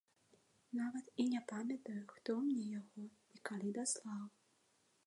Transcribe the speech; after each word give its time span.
Нават 0.79 1.11
і 1.23 1.25
не 1.33 1.41
памятаю, 1.51 2.01
хто 2.15 2.31
мне 2.47 2.65
яго 2.81 3.05
і 3.39 3.47
калі 3.53 3.69
даслаў. 3.79 4.25